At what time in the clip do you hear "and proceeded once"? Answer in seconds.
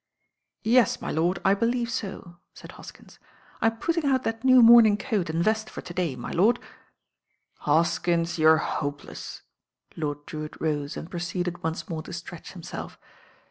10.97-11.87